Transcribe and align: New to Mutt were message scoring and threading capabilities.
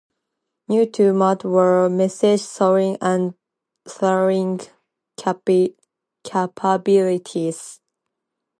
New 0.67 0.87
to 0.87 1.13
Mutt 1.13 1.43
were 1.43 1.87
message 1.87 2.39
scoring 2.41 2.97
and 3.01 3.35
threading 3.87 4.59
capabilities. 5.15 7.79